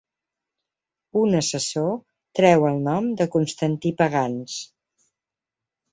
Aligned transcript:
Un 1.19 1.35
assessor 1.39 1.91
treu 2.41 2.65
el 2.71 2.81
nom 2.89 3.11
de 3.21 3.31
Constantí 3.39 3.93
Pagans. 4.01 4.57